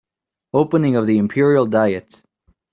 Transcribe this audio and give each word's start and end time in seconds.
Opening 0.55 0.95
of 0.95 1.05
the 1.05 1.19
Imperial 1.19 1.67
diet. 1.67 2.23